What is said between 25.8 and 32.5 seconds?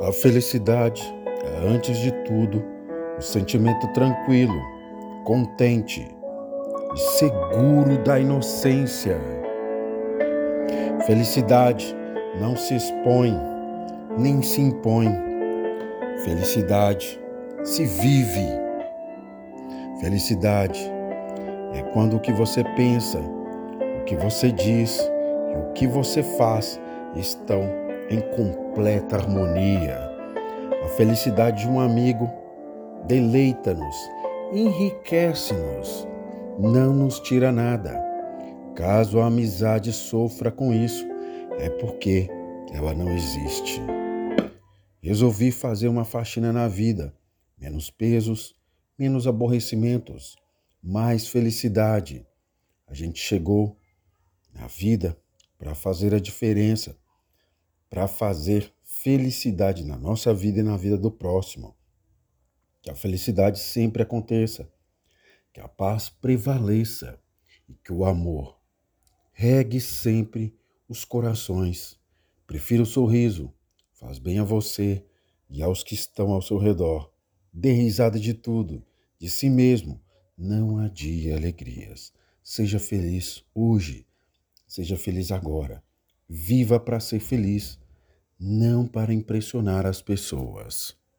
você faz estão em completa harmonia. A felicidade de um amigo